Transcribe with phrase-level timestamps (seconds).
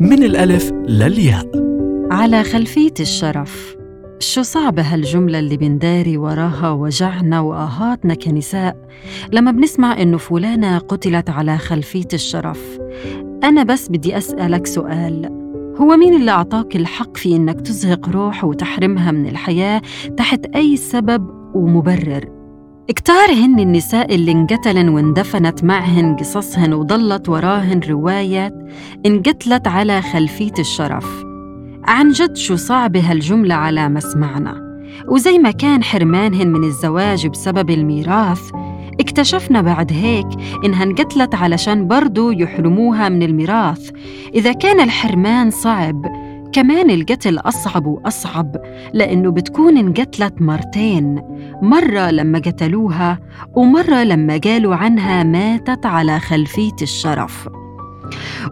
[0.00, 1.50] من الألف للياء.
[2.10, 3.76] على خلفية الشرف
[4.18, 8.76] شو صعبة هالجملة اللي بنداري وراها وجعنا وآهاتنا كنساء؟
[9.32, 12.78] لما بنسمع إنه فلانة قتلت على خلفية الشرف
[13.44, 15.26] أنا بس بدي أسألك سؤال.
[15.80, 19.82] هو مين اللي أعطاك الحق في إنك تزهق روح وتحرمها من الحياة
[20.16, 22.41] تحت أي سبب ومبرر؟
[22.88, 28.52] كتار هن النساء اللي انقتلن واندفنت معهن قصصهن وضلت وراهن روايات
[29.06, 31.24] انقتلت على خلفية الشرف.
[31.84, 34.82] عن جد شو صعبة هالجملة على مسمعنا.
[35.08, 38.50] وزي ما كان حرمانهن من الزواج بسبب الميراث
[39.00, 40.28] اكتشفنا بعد هيك
[40.64, 43.90] إنها انقتلت علشان برضو يحرموها من الميراث.
[44.34, 46.06] إذا كان الحرمان صعب
[46.52, 48.56] كمان القتل أصعب وأصعب
[48.92, 51.22] لأنه بتكون انقتلت مرتين
[51.62, 53.18] مرة لما قتلوها
[53.54, 57.48] ومرة لما قالوا عنها ماتت على خلفية الشرف.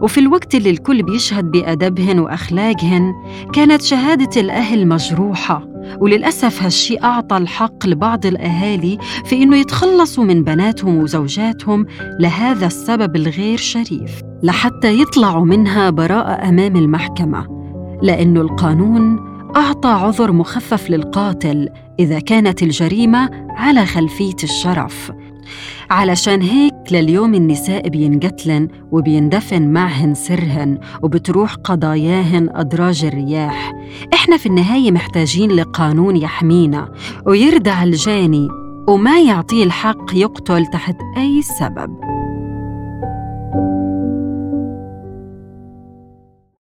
[0.01, 3.13] وفي الوقت اللي الكل بيشهد بأدبهن وأخلاقهن
[3.53, 5.67] كانت شهادة الأهل مجروحة
[5.99, 11.85] وللأسف هالشي أعطى الحق لبعض الأهالي في إنه يتخلصوا من بناتهم وزوجاتهم
[12.19, 17.60] لهذا السبب الغير شريف لحتى يطلعوا منها براءة أمام المحكمة.
[18.01, 25.11] لأن القانون أعطى عذر مخفف للقاتل إذا كانت الجريمة على خلفية الشرف.
[25.89, 33.73] علشان هيك لليوم النساء بينقتلن وبيندفن معهن سرهن وبتروح قضاياهن أدراج الرياح.
[34.13, 36.91] إحنا في النهاية محتاجين لقانون يحمينا
[37.25, 38.47] ويردع الجاني
[38.87, 42.10] وما يعطيه الحق يقتل تحت أي سبب.